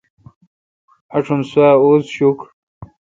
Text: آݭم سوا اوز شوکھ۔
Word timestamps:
آݭم 1.15 1.41
سوا 1.51 1.69
اوز 1.83 2.03
شوکھ۔ 2.15 2.43